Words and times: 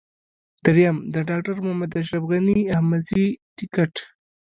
درېم: 0.65 0.97
د 1.13 1.15
ډاکټر 1.29 1.55
محمد 1.65 1.91
اشرف 2.01 2.23
غني 2.31 2.59
احمدزي 2.75 3.25
ټکټ. 3.57 3.93